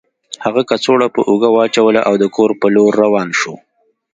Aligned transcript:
هغه 0.43 0.61
کڅوړه 0.69 1.07
په 1.15 1.21
اوږه 1.29 1.49
واچوله 1.55 2.01
او 2.07 2.13
د 2.21 2.25
کور 2.35 2.51
په 2.61 2.67
لور 2.75 2.91
روان 3.03 3.29
شو 3.39 3.53